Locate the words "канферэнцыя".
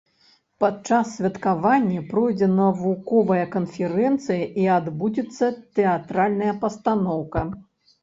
3.59-4.43